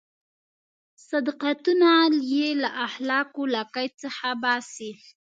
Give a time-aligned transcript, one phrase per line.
[1.09, 1.89] صداقتونه
[2.33, 4.91] یې له اخلاقو له قید څخه باسي.